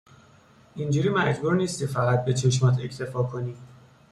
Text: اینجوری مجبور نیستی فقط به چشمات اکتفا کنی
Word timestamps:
اینجوری 0.75 1.09
مجبور 1.09 1.55
نیستی 1.55 1.87
فقط 1.87 2.25
به 2.25 2.33
چشمات 2.33 2.79
اکتفا 2.79 3.23
کنی 3.23 3.55